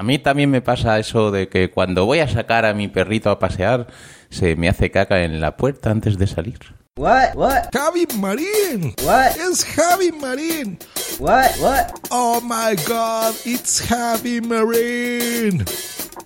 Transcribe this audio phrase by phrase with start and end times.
[0.00, 3.28] A mí también me pasa eso de que cuando voy a sacar a mi perrito
[3.28, 3.86] a pasear,
[4.30, 6.58] se me hace caca en la puerta antes de salir.
[6.96, 7.34] What?
[7.34, 7.64] What?
[7.70, 8.94] Javi Marín.
[9.04, 9.36] What?
[9.36, 10.78] Es Javi Marín.
[11.18, 11.50] What?
[11.60, 11.92] What?
[12.10, 15.68] Oh my God, it's Javi Marín.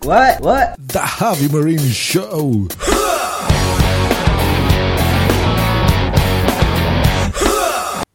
[0.04, 0.40] What?
[0.40, 0.76] What?
[0.78, 2.68] The Javi Marín Show.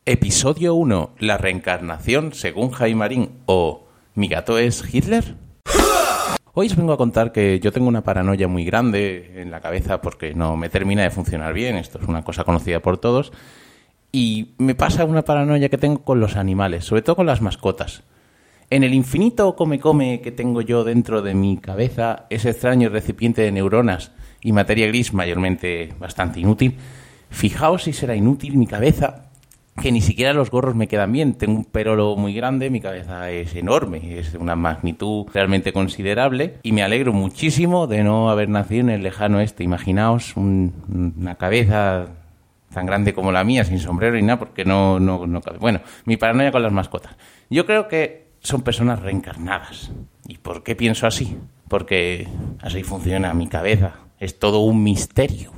[0.05, 1.15] Episodio 1.
[1.19, 3.89] La reencarnación según Jaime Marín o
[4.19, 5.48] ¿Mi gato es Hitler?
[6.61, 10.01] Hoy os vengo a contar que yo tengo una paranoia muy grande en la cabeza
[10.01, 11.77] porque no me termina de funcionar bien.
[11.77, 13.31] Esto es una cosa conocida por todos.
[14.11, 18.03] Y me pasa una paranoia que tengo con los animales, sobre todo con las mascotas.
[18.69, 23.53] En el infinito come-come que tengo yo dentro de mi cabeza, ese extraño recipiente de
[23.53, 26.75] neuronas y materia gris mayormente bastante inútil,
[27.29, 29.28] fijaos si será inútil mi cabeza
[29.81, 31.33] que ni siquiera los gorros me quedan bien.
[31.33, 36.55] Tengo un perolo muy grande, mi cabeza es enorme, es de una magnitud realmente considerable
[36.63, 39.63] y me alegro muchísimo de no haber nacido en el lejano este.
[39.63, 42.07] Imaginaos un- una cabeza
[42.73, 45.57] tan grande como la mía, sin sombrero y nada, porque no, no, no cabe.
[45.57, 47.15] Bueno, mi paranoia con las mascotas.
[47.49, 49.91] Yo creo que son personas reencarnadas.
[50.27, 51.35] ¿Y por qué pienso así?
[51.67, 52.27] Porque
[52.61, 53.93] así funciona mi cabeza.
[54.19, 55.51] Es todo un misterio.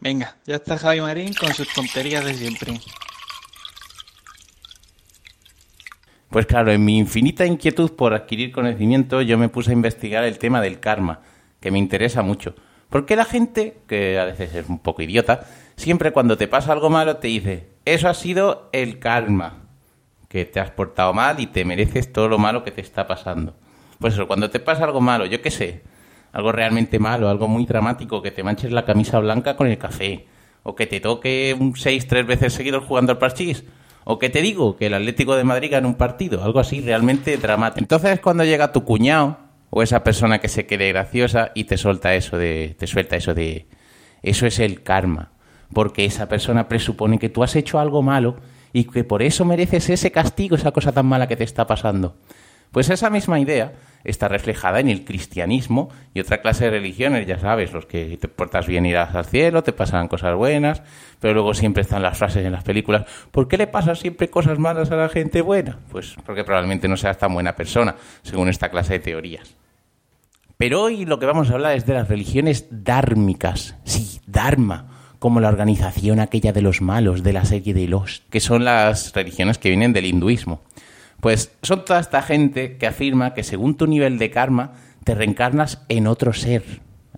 [0.00, 2.80] Venga, ya está Javi Marín con sus tonterías de siempre.
[6.30, 10.38] Pues claro, en mi infinita inquietud por adquirir conocimiento, yo me puse a investigar el
[10.38, 11.20] tema del karma,
[11.60, 12.54] que me interesa mucho.
[12.90, 16.90] Porque la gente, que a veces es un poco idiota, siempre cuando te pasa algo
[16.90, 19.64] malo te dice, eso ha sido el karma,
[20.28, 23.54] que te has portado mal y te mereces todo lo malo que te está pasando.
[23.98, 25.82] Pues eso, cuando te pasa algo malo, yo qué sé,
[26.32, 30.26] algo realmente malo, algo muy dramático, que te manches la camisa blanca con el café,
[30.62, 33.64] o que te toque un 6 tres veces seguidos jugando al parchís,
[34.04, 37.36] o que te digo que el Atlético de Madrid gana un partido, algo así realmente
[37.36, 37.80] dramático.
[37.80, 39.36] Entonces es cuando llega tu cuñado
[39.70, 43.34] o esa persona que se quede graciosa y te suelta eso de te suelta eso
[43.34, 43.66] de
[44.22, 45.32] eso es el karma,
[45.72, 48.36] porque esa persona presupone que tú has hecho algo malo
[48.72, 52.16] y que por eso mereces ese castigo, esa cosa tan mala que te está pasando.
[52.72, 53.72] Pues esa misma idea
[54.04, 58.28] está reflejada en el cristianismo y otra clase de religiones, ya sabes, los que te
[58.28, 60.82] portas bien irás al cielo, te pasan cosas buenas,
[61.20, 64.58] pero luego siempre están las frases en las películas, ¿por qué le pasan siempre cosas
[64.58, 65.78] malas a la gente buena?
[65.90, 69.54] Pues porque probablemente no seas tan buena persona, según esta clase de teorías.
[70.56, 73.76] Pero hoy lo que vamos a hablar es de las religiones dármicas.
[73.84, 74.88] Sí, Dharma,
[75.20, 79.12] como la organización aquella de los malos de la serie de Lost, que son las
[79.12, 80.62] religiones que vienen del hinduismo.
[81.20, 84.72] Pues son toda esta gente que afirma que según tu nivel de karma
[85.04, 86.62] te reencarnas en otro ser.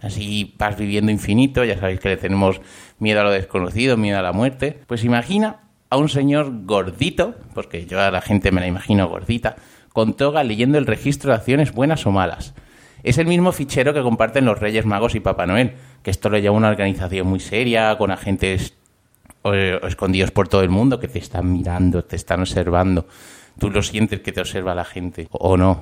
[0.00, 2.60] Así vas viviendo infinito, ya sabéis que le tenemos
[2.98, 4.80] miedo a lo desconocido, miedo a la muerte.
[4.86, 5.60] Pues imagina
[5.90, 9.56] a un señor gordito, porque yo a la gente me la imagino gordita,
[9.92, 12.54] con toga leyendo el registro de acciones buenas o malas.
[13.02, 16.38] Es el mismo fichero que comparten los Reyes Magos y Papá Noel, que esto lo
[16.38, 18.74] lleva una organización muy seria, con agentes
[19.44, 23.06] eh, escondidos por todo el mundo que te están mirando, te están observando.
[23.58, 25.28] Tú lo sientes que te observa la gente.
[25.30, 25.80] O no,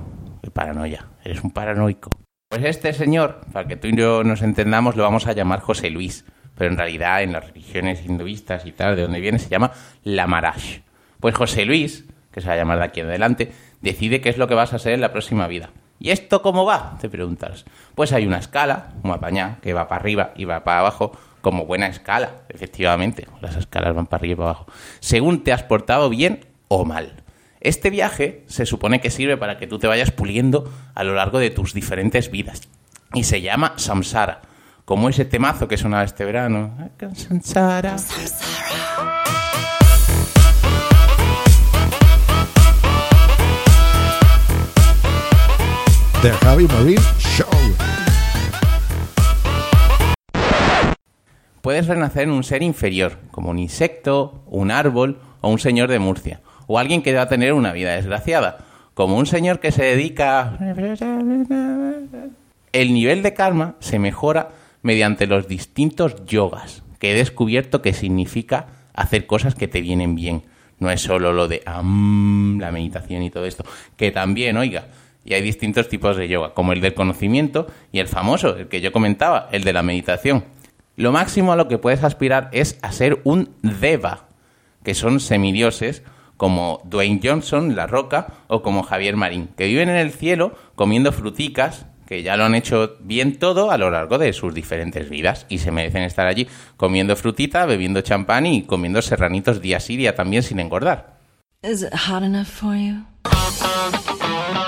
[0.53, 2.11] paranoia, eres un paranoico.
[2.51, 5.91] Pues este señor, para que tú y yo nos entendamos, lo vamos a llamar José
[5.91, 6.25] Luis.
[6.57, 9.71] Pero en realidad en las religiones hinduistas y tal, de donde viene, se llama
[10.03, 10.81] Lamaraj.
[11.21, 14.39] Pues José Luis, que se va a llamar de aquí en adelante, decide qué es
[14.39, 15.71] lo que vas a ser en la próxima vida.
[16.01, 16.97] ¿Y esto cómo va?
[17.01, 17.65] Te preguntas.
[17.95, 21.67] Pues hay una escala, como apañá, que va para arriba y va para abajo, como
[21.67, 23.27] buena escala, efectivamente.
[23.41, 24.67] Las escalas van para arriba y para abajo.
[25.01, 27.23] Según te has portado bien o mal.
[27.61, 31.41] Este viaje se supone que sirve para que tú te vayas puliendo a lo largo
[31.41, 32.63] de tus diferentes vidas.
[33.15, 34.43] Y se llama Samsara,
[34.85, 36.77] como ese temazo que sonaba este verano.
[37.15, 37.97] Samsara.
[46.23, 47.49] The Javi Marín Show.
[51.61, 55.99] Puedes renacer en un ser inferior, como un insecto, un árbol o un señor de
[55.99, 58.59] Murcia, o alguien que va a tener una vida desgraciada,
[58.95, 60.57] como un señor que se dedica...
[62.71, 64.51] El nivel de karma se mejora
[64.83, 70.43] mediante los distintos yogas, que he descubierto que significa hacer cosas que te vienen bien.
[70.79, 73.65] No es solo lo de la meditación y todo esto,
[73.97, 74.89] que también, oiga,
[75.25, 78.81] y hay distintos tipos de yoga, como el del conocimiento y el famoso, el que
[78.81, 80.45] yo comentaba, el de la meditación.
[80.97, 84.27] Lo máximo a lo que puedes aspirar es a ser un deva,
[84.85, 86.03] que son semidioses
[86.39, 91.13] como Dwayne Johnson, La Roca, o como Javier Marín, que viven en el cielo comiendo
[91.13, 95.45] fruticas, que ya lo han hecho bien todo a lo largo de sus diferentes vidas
[95.51, 96.49] y se merecen estar allí
[96.79, 101.19] comiendo frutita, bebiendo champán y comiendo serranitos día sí día también sin engordar.
[101.63, 103.05] Is it hot enough for you?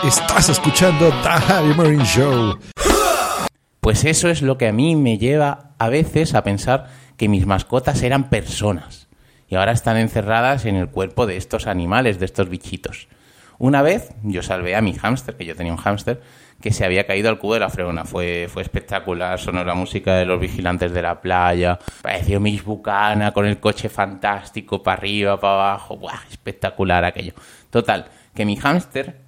[0.05, 2.59] Estás escuchando The Javi Marine Show.
[3.81, 7.47] Pues eso es lo que a mí me lleva a veces a pensar que mis
[7.47, 9.10] mascotas eran personas
[9.51, 13.09] y ahora están encerradas en el cuerpo de estos animales, de estos bichitos.
[13.59, 16.23] Una vez yo salvé a mi hámster, que yo tenía un hámster,
[16.63, 18.05] que se había caído al cubo de la fregona.
[18.05, 23.33] Fue, fue espectacular, sonó la música de los vigilantes de la playa, pareció Miss Bucana
[23.33, 26.21] con el coche fantástico, para arriba, para abajo, ¡buah!
[26.31, 27.35] espectacular aquello.
[27.71, 29.21] Total, que mi hámster,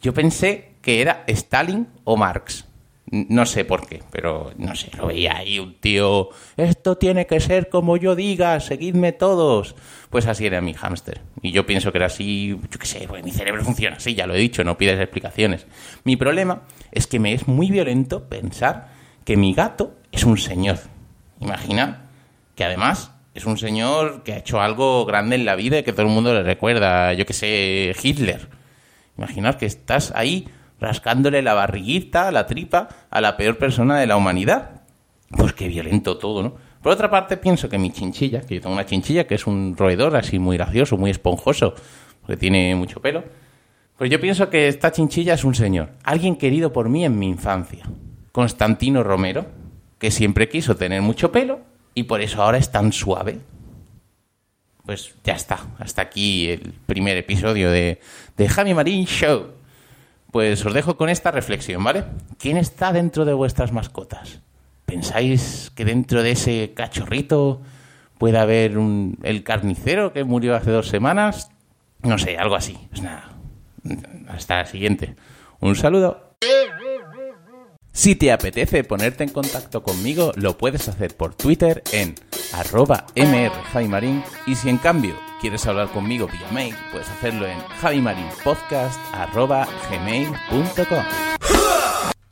[0.00, 2.67] yo pensé que era Stalin o Marx.
[3.10, 6.28] No sé por qué, pero no sé, lo veía ahí un tío,
[6.58, 9.74] esto tiene que ser como yo diga, seguidme todos.
[10.10, 11.22] Pues así era mi hámster.
[11.40, 14.26] Y yo pienso que era así, yo qué sé, pues mi cerebro funciona así, ya
[14.26, 15.66] lo he dicho, no pides explicaciones.
[16.04, 16.62] Mi problema
[16.92, 18.88] es que me es muy violento pensar
[19.24, 20.78] que mi gato es un señor.
[21.40, 22.10] Imagina
[22.56, 25.92] que además es un señor que ha hecho algo grande en la vida y que
[25.92, 28.48] todo el mundo le recuerda, yo qué sé, Hitler.
[29.16, 30.48] Imaginaos que estás ahí
[30.80, 34.82] rascándole la barriguita, la tripa a la peor persona de la humanidad.
[35.30, 36.54] Pues qué violento todo, ¿no?
[36.82, 39.76] Por otra parte, pienso que mi chinchilla, que yo tengo una chinchilla que es un
[39.76, 41.74] roedor así muy gracioso, muy esponjoso,
[42.22, 43.24] porque tiene mucho pelo,
[43.96, 47.26] pues yo pienso que esta chinchilla es un señor, alguien querido por mí en mi
[47.26, 47.84] infancia.
[48.30, 49.46] Constantino Romero,
[49.98, 51.60] que siempre quiso tener mucho pelo
[51.94, 53.40] y por eso ahora es tan suave.
[54.86, 58.00] Pues ya está, hasta aquí el primer episodio de,
[58.36, 59.57] de Javi Marín Show.
[60.30, 62.04] Pues os dejo con esta reflexión, ¿vale?
[62.38, 64.40] ¿Quién está dentro de vuestras mascotas?
[64.84, 67.62] ¿Pensáis que dentro de ese cachorrito
[68.18, 71.50] puede haber un, el carnicero que murió hace dos semanas?
[72.02, 72.78] No sé, algo así.
[72.90, 73.30] Pues nada,
[74.28, 75.16] hasta la siguiente.
[75.60, 76.27] Un saludo.
[77.98, 82.14] Si te apetece ponerte en contacto conmigo, lo puedes hacer por Twitter en
[82.52, 83.04] arroba
[84.46, 89.00] y si en cambio quieres hablar conmigo vía mail, puedes hacerlo en javimarinpodcast.